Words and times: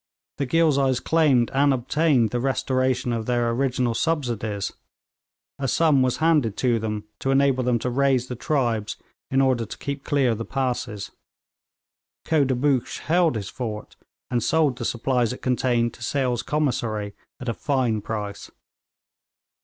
The 0.39 0.47
Ghilzais 0.47 0.99
claimed 0.99 1.51
and 1.53 1.71
obtained 1.71 2.31
the 2.31 2.39
restoration 2.39 3.13
of 3.13 3.27
their 3.27 3.51
original 3.51 3.93
subsidies; 3.93 4.73
a 5.59 5.67
sum 5.67 6.01
was 6.01 6.17
handed 6.17 6.57
to 6.57 6.79
them 6.79 7.03
to 7.19 7.29
enable 7.29 7.63
them 7.63 7.77
to 7.77 7.89
raise 7.91 8.25
the 8.25 8.35
tribes 8.35 8.95
in 9.29 9.41
order 9.41 9.63
to 9.63 9.77
keep 9.77 10.03
clear 10.03 10.33
the 10.33 10.43
passes; 10.43 11.11
Khoda 12.25 12.55
Buxsh 12.55 12.97
held 13.01 13.35
his 13.35 13.49
fort, 13.49 13.95
and 14.31 14.41
sold 14.41 14.79
the 14.79 14.85
supplies 14.85 15.33
it 15.33 15.43
contained 15.43 15.93
to 15.93 16.03
Sale's 16.03 16.41
commissary 16.41 17.13
at 17.39 17.47
a 17.47 17.53
fine 17.53 18.01
price. 18.01 18.49